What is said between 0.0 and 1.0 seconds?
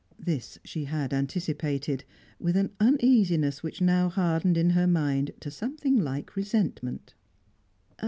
This she